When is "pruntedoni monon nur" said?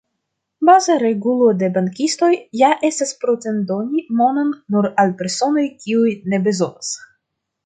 3.25-4.89